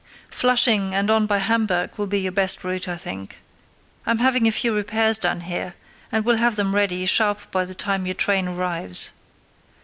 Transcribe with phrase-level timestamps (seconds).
[0.31, 3.37] Flushing and on by Hamburg will be your best route, I think.
[4.03, 5.75] I'm having a few repairs done here,
[6.11, 9.11] and will have them ready sharp by the time your train arrives.